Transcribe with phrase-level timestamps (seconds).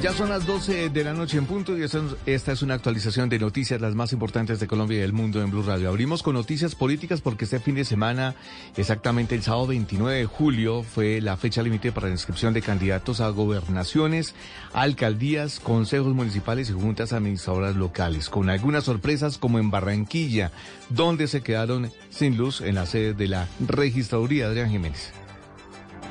[0.00, 3.40] Ya son las 12 de la noche en punto y esta, es una actualización de
[3.40, 5.88] noticias las más importantes de Colombia y del mundo en Blue Radio.
[5.88, 8.36] Abrimos con noticias políticas porque este fin de semana,
[8.76, 13.20] exactamente el sábado 29 de julio, fue la fecha límite para la inscripción de candidatos
[13.20, 14.36] a gobernaciones,
[14.72, 20.52] alcaldías, consejos municipales y juntas administradoras locales, con algunas sorpresas como en Barranquilla,
[20.90, 25.12] donde se quedaron sin luz en la sede de la registraduría Adrián Jiménez.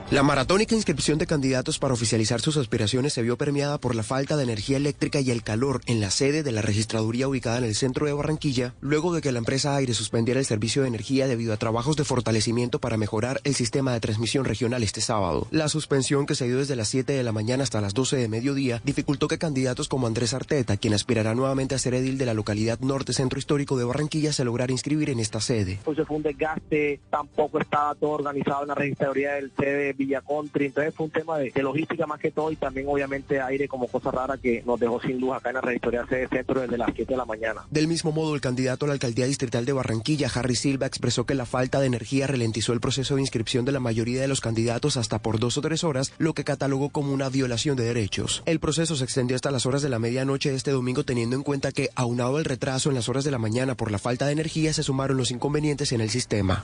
[0.10, 4.38] La maratónica inscripción de candidatos para oficializar sus aspiraciones se vio permeada por la falta
[4.38, 7.76] de energía eléctrica y el calor en la sede de la registraduría ubicada en el
[7.76, 11.52] centro de Barranquilla, luego de que la empresa Aire suspendiera el servicio de energía debido
[11.52, 15.46] a trabajos de fortalecimiento para mejorar el sistema de transmisión regional este sábado.
[15.52, 18.30] La suspensión que se dio desde las 7 de la mañana hasta las 12 de
[18.30, 22.34] mediodía dificultó que candidatos como Andrés Arteta, quien aspirará nuevamente a ser edil de la
[22.34, 25.80] localidad norte centro histórico de Barranquilla, se lograra inscribir en esta sede.
[25.84, 30.68] Pues fue un desgaste, tampoco estaba todo organizado en la registraduría del sede Villa Country,
[30.68, 33.88] entonces fue un tema de, de, logística más que todo y también obviamente aire como
[33.88, 36.92] cosa rara que nos dejó sin luz acá en la registraduría sede centro desde las
[36.94, 37.66] 7 de la mañana.
[37.70, 41.36] Del mismo modo, el candidato a la alcaldía distrital de Barranquilla, Harry Silva, expresó que
[41.36, 44.98] la falta de energía ralentizó el proceso de inscripción de la mayoría de los candidatos
[44.98, 48.44] hasta por dos o tres horas, lo que catalogó como una violación de derechos.
[48.46, 51.44] El proceso se extendió hasta las horas de la medianoche de este domingo teniendo en
[51.44, 54.34] cuenta que, aunado el retraso en las horas de la mañana por la falta de
[54.34, 56.64] energía, se sumaron los inconvenientes en el sistema.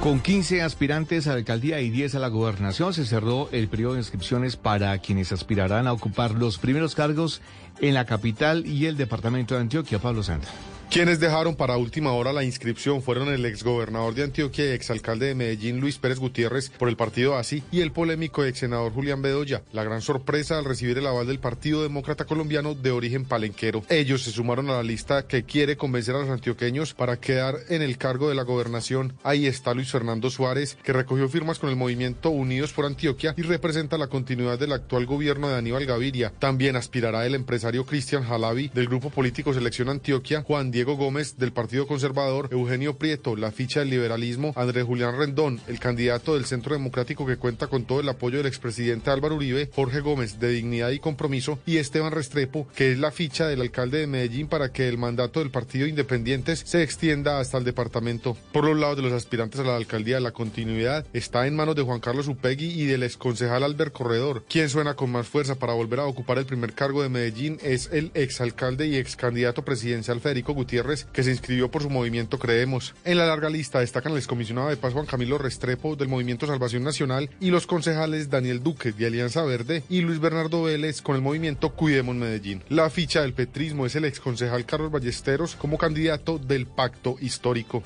[0.00, 3.92] Con 15 aspirantes a la alcaldía y 10 a la gobernación se cerró el periodo
[3.92, 7.42] de inscripciones para quienes aspirarán a ocupar los primeros cargos
[7.82, 10.48] en la capital y el departamento de Antioquia, Pablo Santa.
[10.90, 15.36] Quienes dejaron para última hora la inscripción fueron el exgobernador de Antioquia y exalcalde de
[15.36, 19.62] Medellín Luis Pérez Gutiérrez por el partido ASI y el polémico ex senador Julián Bedoya.
[19.70, 23.84] La gran sorpresa al recibir el aval del Partido Demócrata Colombiano de origen palenquero.
[23.88, 27.82] Ellos se sumaron a la lista que quiere convencer a los antioqueños para quedar en
[27.82, 29.12] el cargo de la gobernación.
[29.22, 33.42] Ahí está Luis Fernando Suárez, que recogió firmas con el movimiento Unidos por Antioquia y
[33.42, 36.32] representa la continuidad del actual gobierno de Aníbal Gaviria.
[36.40, 41.52] También aspirará el empresario Cristian Jalavi del grupo político Selección Antioquia, Juan Diego Gómez del
[41.52, 46.74] Partido Conservador, Eugenio Prieto, la ficha del liberalismo, Andrés Julián Rendón, el candidato del Centro
[46.74, 50.90] Democrático que cuenta con todo el apoyo del expresidente Álvaro Uribe, Jorge Gómez de Dignidad
[50.90, 54.88] y Compromiso y Esteban Restrepo, que es la ficha del alcalde de Medellín para que
[54.88, 58.36] el mandato del Partido Independientes se extienda hasta el departamento.
[58.52, 61.82] Por los lados de los aspirantes a la alcaldía, la continuidad está en manos de
[61.82, 64.44] Juan Carlos Upegui y del exconcejal Albert Corredor.
[64.48, 67.90] Quien suena con más fuerza para volver a ocupar el primer cargo de Medellín es
[67.92, 70.69] el exalcalde y excandidato presidencial Federico Gutiérrez,
[71.12, 72.94] que se inscribió por su movimiento Creemos.
[73.04, 76.84] En la larga lista destacan el excomisionado de paz Juan Camilo Restrepo del Movimiento Salvación
[76.84, 81.22] Nacional y los concejales Daniel Duque de Alianza Verde y Luis Bernardo Vélez con el
[81.22, 82.62] movimiento Cuidemos Medellín.
[82.68, 87.82] La ficha del petrismo es el exconcejal Carlos Ballesteros como candidato del Pacto Histórico.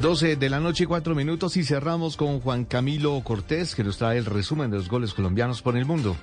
[0.00, 3.98] 12 de la noche y cuatro minutos y cerramos con Juan Camilo Cortés que nos
[3.98, 6.16] trae el resumen de los goles colombianos por el mundo.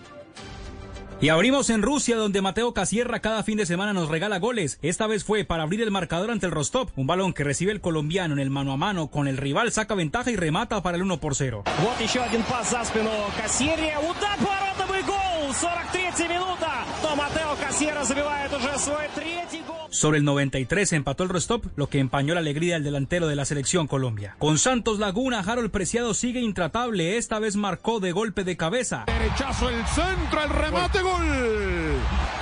[1.20, 4.80] Y abrimos en Rusia, donde Mateo Casierra cada fin de semana nos regala goles.
[4.82, 6.88] Esta vez fue para abrir el marcador ante el Rostov.
[6.96, 9.94] Un balón que recibe el colombiano en el mano a mano con el rival, saca
[9.94, 11.62] ventaja y remata para el 1 por 0.
[11.80, 13.10] Вот еще один пас за спину
[13.40, 13.98] Кассирия.
[14.00, 15.35] Удар поворотом и гол.
[19.89, 23.45] Sobre el 93 empató el Rostop, lo que empañó la alegría del delantero de la
[23.45, 24.35] selección Colombia.
[24.37, 27.17] Con Santos Laguna, Harold Preciado sigue intratable.
[27.17, 29.05] Esta vez marcó de golpe de cabeza.
[29.07, 31.25] Derechazo el centro, el remate, gol,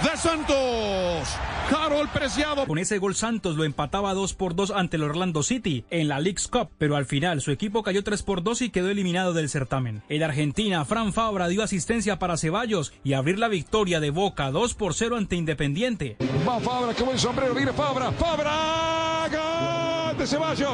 [0.04, 1.38] de Santos.
[1.72, 2.68] Harold Preciado.
[2.68, 6.20] Con ese gol Santos lo empataba 2 por 2 ante el Orlando City en la
[6.20, 9.50] League's Cup, pero al final su equipo cayó 3 por 2 y quedó eliminado del
[9.50, 10.04] certamen.
[10.08, 14.74] El Argentina, Fran Fabra, dio asistencia para Ceballos y abrir la victoria de Boca 2
[14.74, 16.18] por 0 ante Independiente.
[16.48, 18.12] Va Fabra, qué buen sombrero, viene Fabra.
[18.12, 20.70] Fabra, gol de Ceballos.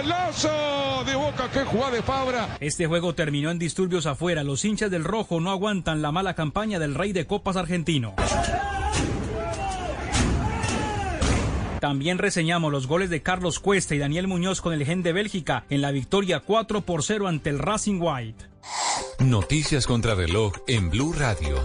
[0.00, 2.56] Golazo de Boca, qué jugada de Fabra.
[2.60, 4.44] Este juego terminó en disturbios afuera.
[4.44, 8.14] Los hinchas del rojo no aguantan la mala campaña del rey de copas argentino.
[11.80, 15.64] También reseñamos los goles de Carlos Cuesta y Daniel Muñoz con el Gen de Bélgica
[15.70, 18.49] en la victoria 4 por 0 ante el Racing White.
[19.18, 21.62] Noticias contra reloj en Blue Radio.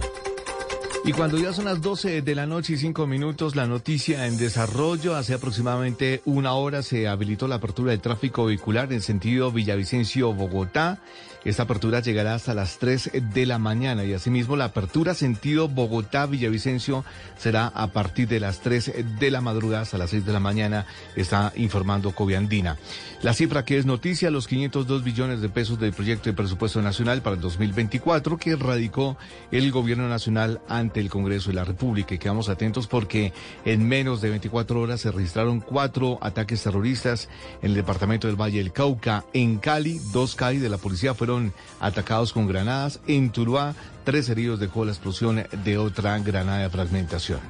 [1.04, 4.36] Y cuando ya son las 12 de la noche y 5 minutos, la noticia en
[4.36, 11.00] desarrollo, hace aproximadamente una hora se habilitó la apertura del tráfico vehicular en sentido Villavicencio-Bogotá.
[11.46, 17.04] Esta apertura llegará hasta las 3 de la mañana y asimismo la apertura sentido Bogotá-Villavicencio
[17.38, 20.86] será a partir de las 3 de la madrugada hasta las 6 de la mañana,
[21.14, 22.78] está informando Coviandina.
[23.22, 27.22] La cifra que es noticia, los 502 billones de pesos del proyecto de presupuesto nacional
[27.22, 29.16] para el 2024 que radicó
[29.52, 33.32] el gobierno nacional ante el Congreso de la República y quedamos atentos porque
[33.64, 37.28] en menos de 24 horas se registraron cuatro ataques terroristas
[37.62, 39.24] en el departamento del Valle del Cauca.
[39.32, 41.35] En Cali, dos CAI de la policía fueron
[41.80, 43.00] atacados con granadas.
[43.06, 43.74] En Tuluá,
[44.04, 47.40] tres heridos dejó la explosión de otra granada de fragmentación.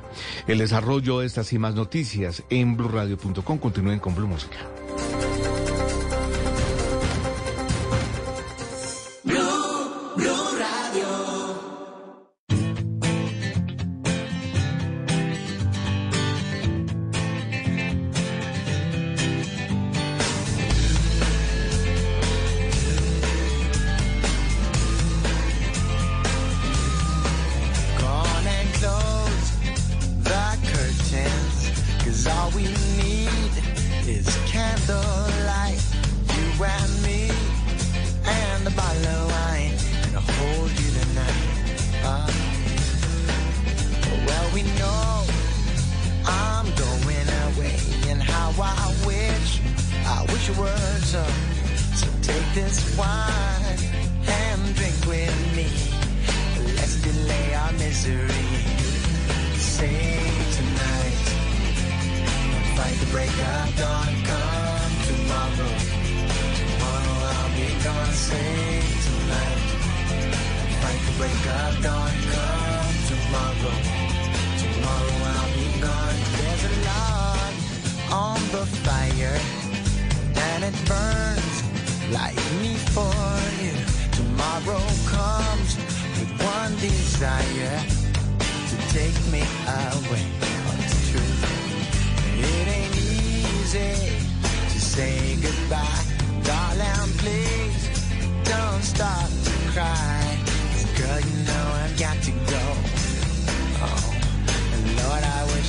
[0.46, 3.58] El desarrollo de estas y más noticias en blurradio.com.
[3.58, 4.56] Continúen con Blue Música.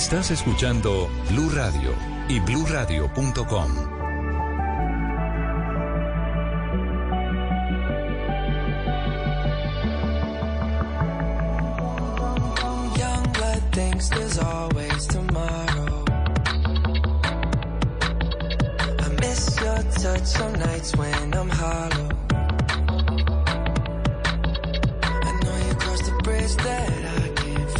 [0.00, 1.94] Estás escuchando Blue Radio
[2.26, 4.00] y bluradio.com.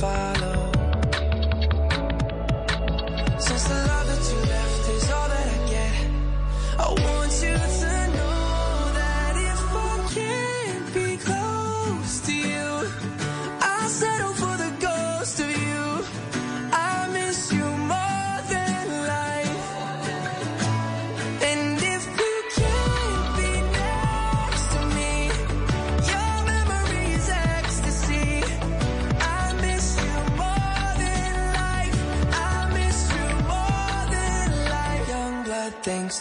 [0.01, 0.60] Follow.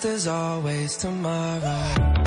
[0.01, 2.18] there's always tomorrow.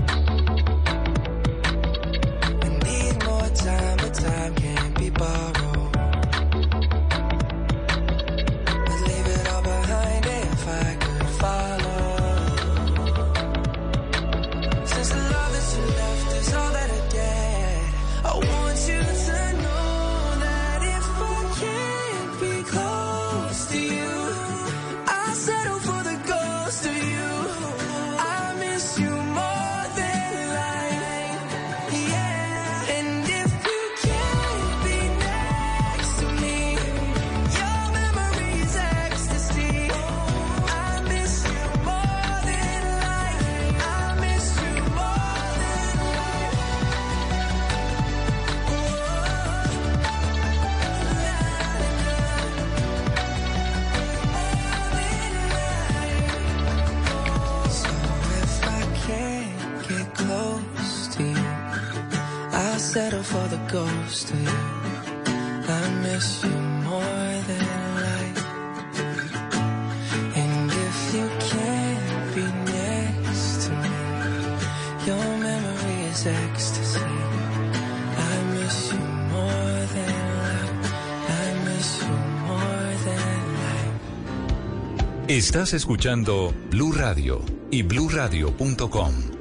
[85.28, 87.40] Estás escuchando Blue Radio
[87.70, 89.31] y BlueRadio.com.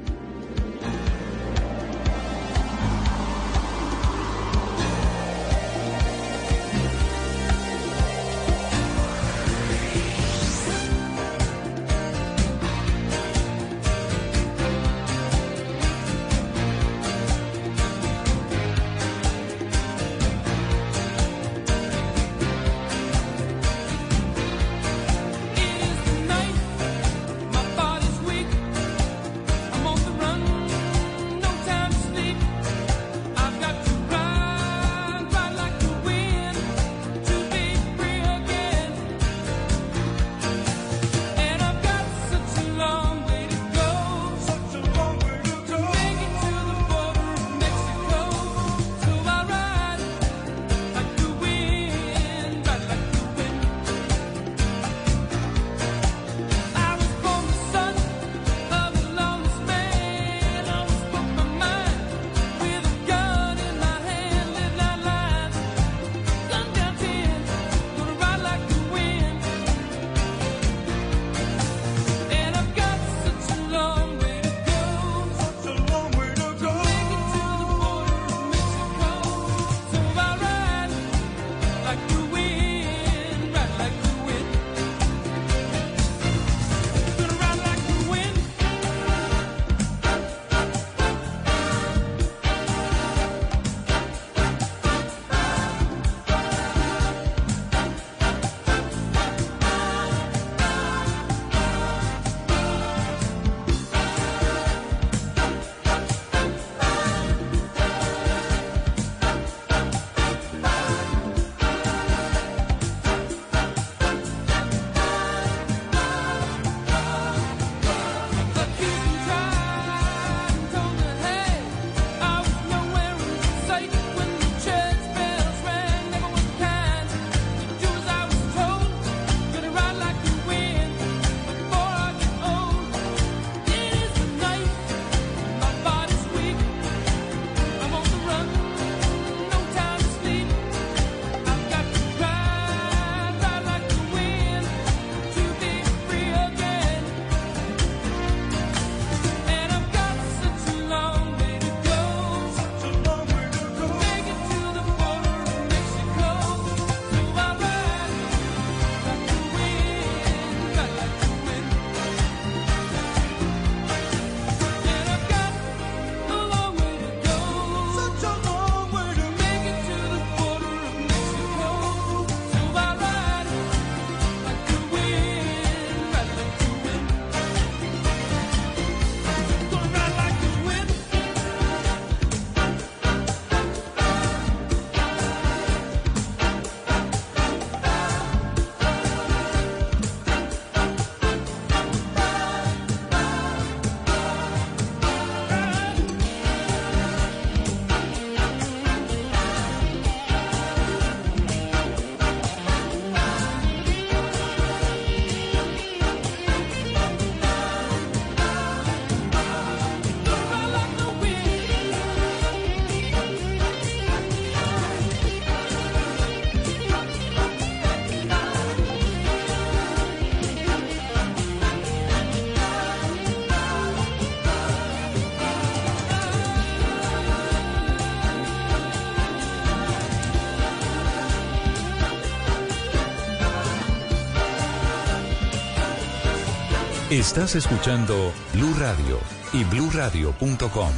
[237.12, 239.20] Estás escuchando Blue Radio
[239.52, 240.92] y BlueRadio.com.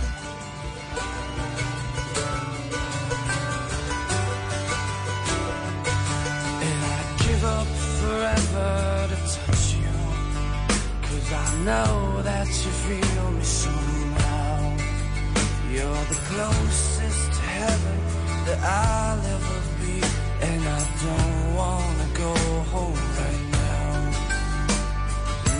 [18.67, 20.01] I'll ever be,
[20.41, 22.35] and I don't wanna go
[22.73, 23.04] home.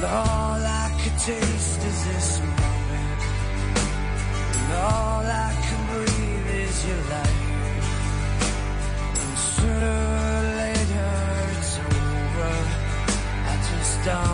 [0.07, 3.21] All I could taste is this moment.
[4.55, 7.43] And all I can breathe is your life.
[9.21, 11.13] And sooner or later
[11.59, 12.55] it's over.
[13.47, 14.34] I just don't.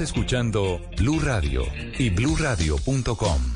[0.00, 1.62] Escuchando Blue Radio
[1.98, 3.55] y BlueRadio.com.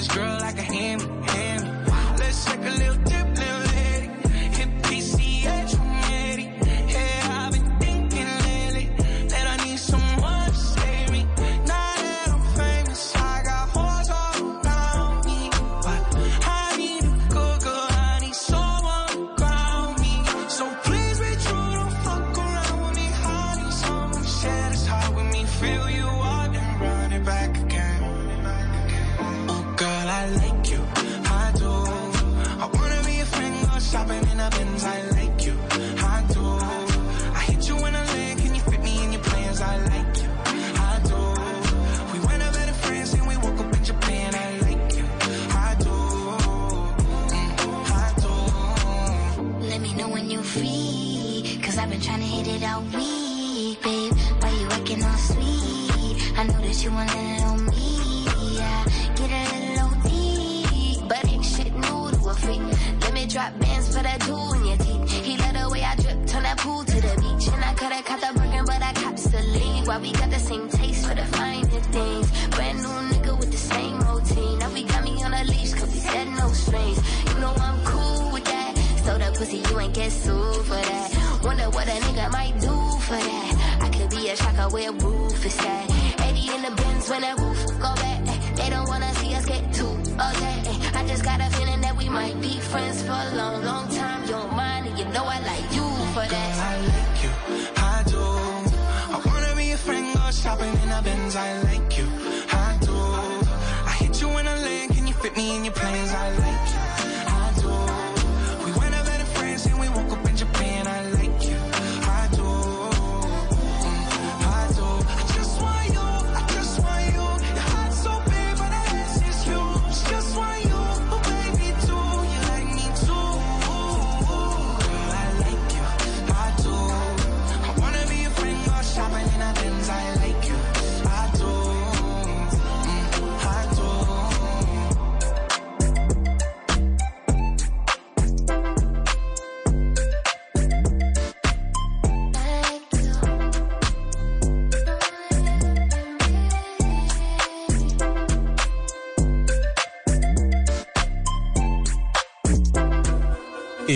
[0.00, 0.69] this girl like a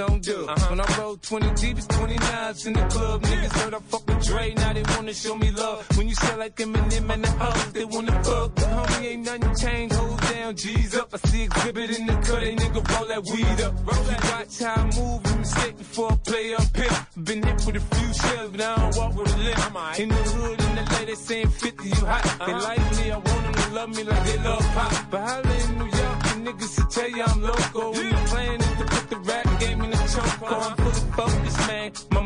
[0.00, 0.48] on dub.
[0.48, 0.70] Uh-huh.
[0.70, 3.22] When I roll 20 deep, it's 29s in the club.
[3.22, 5.86] Niggas heard I fuck with Dre, now they wanna show me love.
[5.96, 8.54] When you sell like Eminem and the hoes, they wanna fuck.
[8.54, 11.08] But homie, ain't nothing changed, hold down, G's up.
[11.14, 13.74] I see exhibit in the cut, they nigga roll that weed up.
[13.86, 14.20] Roll that.
[14.30, 17.06] Watch how I move, you mistake before I play up here.
[17.24, 19.98] Been hit with a few shells, but I don't walk with a limp.
[20.00, 22.22] In the hood, in the lady saying 50, you hot.
[22.22, 22.62] They uh-huh.
[22.62, 25.10] like me, I want them to love me like they love pop.
[25.10, 27.99] But holla in New York, the niggas to tell you I'm local.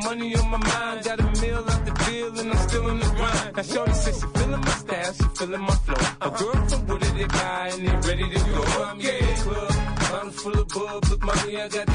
[0.05, 3.07] Money on my mind, got a meal out the deal, and I'm still in the
[3.16, 3.57] grind.
[3.57, 6.07] Now, Shorty says she feeling my style, she feeling my flow.
[6.20, 8.62] A girl from Wooded, they buy, and they ready to go.
[8.84, 9.72] I'm in the club,
[10.11, 11.05] bottle full of bub.
[11.11, 11.86] Look, mommy, I got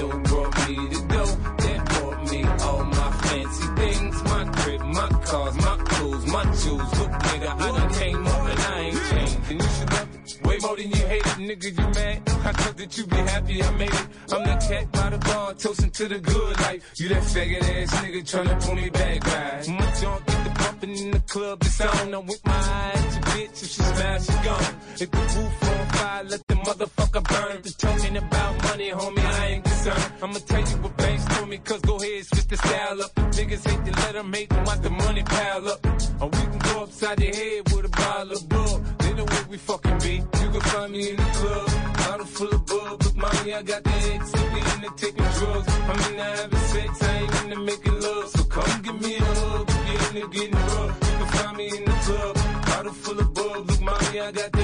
[0.00, 1.24] show brought me to go.
[1.64, 4.22] That brought me all my fancy things.
[4.24, 6.98] My crib, my cars, my clothes, my jewels.
[6.98, 9.50] Look, nigga, I done came up and I ain't changed.
[9.50, 11.38] And you should love it way more than you hate it.
[11.48, 12.16] Nigga, you mad?
[12.48, 14.06] I thought that you be happy I made it.
[14.32, 16.82] I'm that cat by the bar, toasting to the good life.
[16.96, 19.68] You that faggot ass nigga tryna pull me back, right?
[19.68, 22.14] My junk get the bumping in the club, it's on.
[22.14, 24.74] I'm with my eyes, your bitch, if she smash, she gone.
[25.02, 27.62] If the roof on fire, let the motherfucker burn.
[27.62, 30.12] Just talking about money, homie, I ain't concerned.
[30.22, 33.14] I'ma tell you what banks told me, cause go ahead, switch the style up.
[33.14, 35.86] Niggas hate to let them hate them, watch the money pile up.
[36.20, 38.98] Or we can go upside the head with a bottle of bug.
[38.98, 40.14] They know where we fucking be.
[40.16, 41.66] You can find me in the club,
[41.96, 43.04] bottle full of bug.
[43.04, 45.68] Look, mommy, I got the head sippy into taking drugs.
[45.88, 48.28] I'm into having sex, I ain't into making love.
[48.28, 50.98] So come give me a hug, if you're into getting rough.
[51.00, 52.34] You can find me in the club,
[52.66, 53.70] bottle full of bug.
[53.70, 54.59] Look, mommy, I got the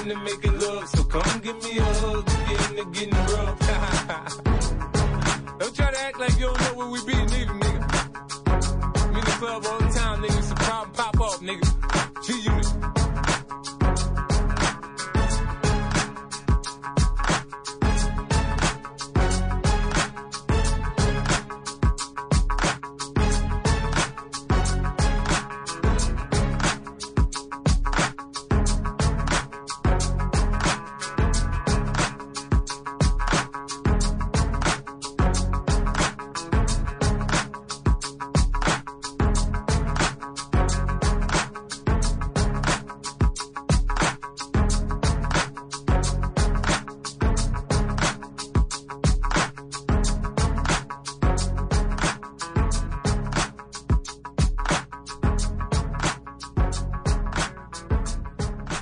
[0.00, 0.88] sex, I ain't into making love.
[0.88, 3.58] So come give me a hug, if you're into getting rough.
[5.58, 7.82] don't try to act like you don't know where we be, neither, nigga.
[8.96, 10.42] I'm in the club all the time, nigga.
[10.42, 11.79] Some problem pop up, nigga.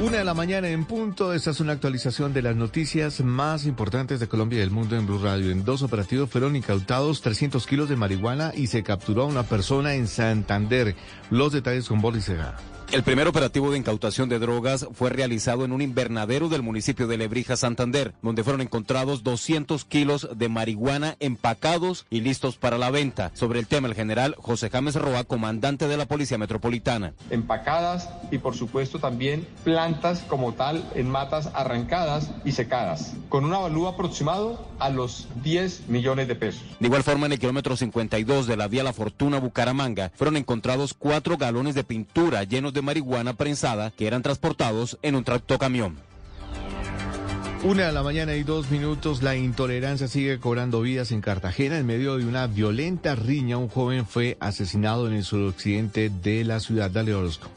[0.00, 1.32] Una de la mañana en punto.
[1.32, 5.06] Esta es una actualización de las noticias más importantes de Colombia y del mundo en
[5.06, 5.50] Blue Radio.
[5.50, 9.94] En dos operativos fueron incautados 300 kilos de marihuana y se capturó a una persona
[9.94, 10.94] en Santander.
[11.30, 12.30] Los detalles con Boris.
[12.90, 17.18] El primer operativo de incautación de drogas fue realizado en un invernadero del municipio de
[17.18, 23.30] Lebrija, Santander, donde fueron encontrados 200 kilos de marihuana empacados y listos para la venta.
[23.34, 27.12] Sobre el tema, el general José James Roa, comandante de la Policía Metropolitana.
[27.28, 33.52] empacadas y por supuesto también plantas como tal en matas arrancadas y secadas, con un
[33.52, 36.62] avalúo aproximado a los 10 millones de pesos.
[36.80, 40.94] De igual forma, en el kilómetro 52 de la vía La Fortuna Bucaramanga, fueron encontrados
[40.94, 45.96] cuatro galones de pintura llenos de marihuana prensada que eran transportados en un tractocamión.
[47.64, 51.76] Una de la mañana y dos minutos, la intolerancia sigue cobrando vidas en Cartagena.
[51.76, 56.60] En medio de una violenta riña, un joven fue asesinado en el suroccidente de la
[56.60, 56.88] ciudad.
[56.88, 57.48] Dale Orozco.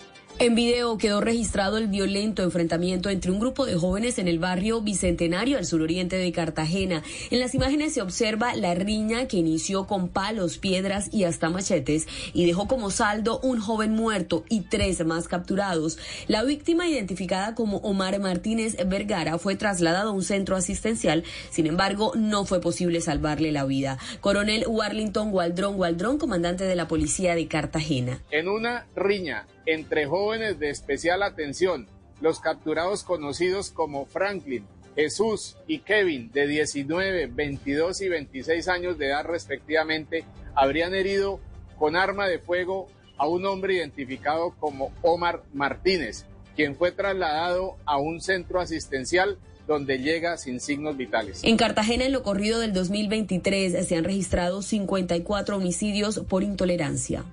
[0.41, 4.81] En video quedó registrado el violento enfrentamiento entre un grupo de jóvenes en el barrio
[4.81, 7.03] Bicentenario al suroriente de Cartagena.
[7.29, 12.07] En las imágenes se observa la riña que inició con palos, piedras y hasta machetes
[12.33, 15.99] y dejó como saldo un joven muerto y tres más capturados.
[16.27, 21.23] La víctima, identificada como Omar Martínez Vergara, fue trasladado a un centro asistencial.
[21.51, 23.99] Sin embargo, no fue posible salvarle la vida.
[24.21, 28.23] Coronel Warlington Waldrón Waldrón, comandante de la policía de Cartagena.
[28.31, 31.87] En una riña entre jóvenes de especial atención,
[32.21, 39.07] los capturados conocidos como Franklin, Jesús y Kevin, de 19, 22 y 26 años de
[39.07, 41.39] edad respectivamente, habrían herido
[41.77, 42.87] con arma de fuego
[43.17, 49.37] a un hombre identificado como Omar Martínez, quien fue trasladado a un centro asistencial
[49.67, 51.41] donde llega sin signos vitales.
[51.43, 57.23] En Cartagena, en lo corrido del 2023, se han registrado 54 homicidios por intolerancia.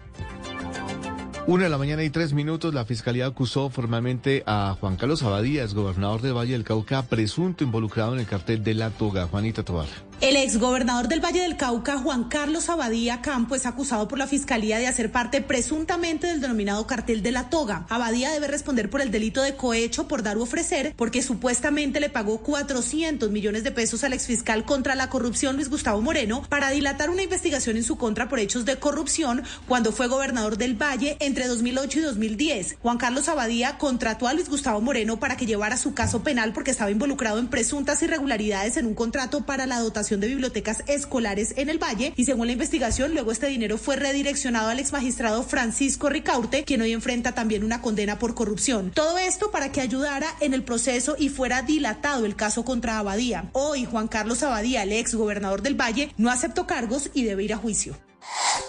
[1.48, 5.72] Una de la mañana y tres minutos, la Fiscalía acusó formalmente a Juan Carlos Abadías,
[5.72, 9.26] gobernador del Valle del Cauca, presunto involucrado en el cartel de La Toga.
[9.28, 10.07] Juanita Tobar.
[10.20, 14.78] El exgobernador del Valle del Cauca, Juan Carlos Abadía Campo, es acusado por la Fiscalía
[14.78, 17.86] de hacer parte presuntamente del denominado cartel de la toga.
[17.88, 22.10] Abadía debe responder por el delito de cohecho por dar u ofrecer, porque supuestamente le
[22.10, 27.10] pagó 400 millones de pesos al exfiscal contra la corrupción Luis Gustavo Moreno para dilatar
[27.10, 31.46] una investigación en su contra por hechos de corrupción cuando fue gobernador del Valle entre
[31.46, 32.78] 2008 y 2010.
[32.82, 36.72] Juan Carlos Abadía contrató a Luis Gustavo Moreno para que llevara su caso penal porque
[36.72, 41.68] estaba involucrado en presuntas irregularidades en un contrato para la dotación de bibliotecas escolares en
[41.68, 46.64] el Valle y según la investigación luego este dinero fue redireccionado al exmagistrado Francisco Ricaurte
[46.64, 48.90] quien hoy enfrenta también una condena por corrupción.
[48.94, 53.50] Todo esto para que ayudara en el proceso y fuera dilatado el caso contra Abadía.
[53.52, 57.52] Hoy Juan Carlos Abadía, el ex gobernador del Valle, no aceptó cargos y debe ir
[57.52, 57.96] a juicio.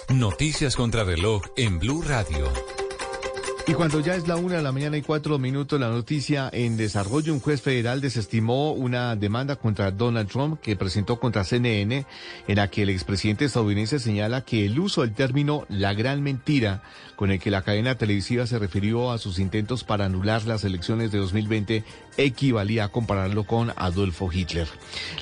[0.10, 2.52] Noticias contra reloj en Blue Radio.
[3.70, 6.76] Y cuando ya es la una de la mañana y cuatro minutos, la noticia en
[6.76, 12.04] desarrollo, un juez federal desestimó una demanda contra Donald Trump que presentó contra CNN,
[12.48, 16.82] en la que el expresidente estadounidense señala que el uso del término la gran mentira,
[17.20, 21.12] con el que la cadena televisiva se refirió a sus intentos para anular las elecciones
[21.12, 21.84] de 2020,
[22.16, 24.70] equivalía a compararlo con Adolfo Hitler.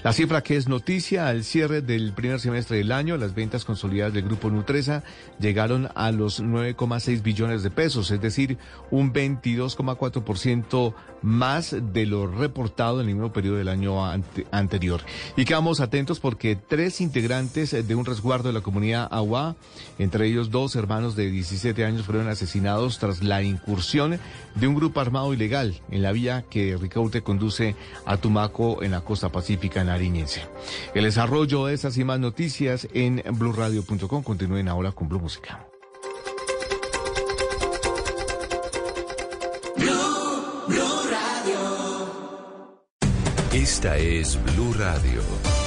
[0.03, 4.13] La cifra que es noticia al cierre del primer semestre del año, las ventas consolidadas
[4.13, 5.01] del grupo Nutresa
[5.39, 8.59] llegaron a los 9,6 billones de pesos, es decir,
[8.91, 10.93] un 22,4%
[11.23, 15.01] más de lo reportado en el mismo periodo del año ante- anterior.
[15.35, 19.55] Y quedamos atentos porque tres integrantes de un resguardo de la comunidad Agua,
[19.97, 24.19] entre ellos dos hermanos de 17 años, fueron asesinados tras la incursión
[24.55, 27.75] de un grupo armado ilegal en la vía que Ricaurte conduce
[28.05, 30.41] a Tumaco en la costa pacífica nariñense.
[30.93, 34.23] El desarrollo de estas y más noticias en blueradio.com.
[34.23, 35.65] Continúen ahora con Blue Música.
[43.53, 45.66] Esta es Blue Radio.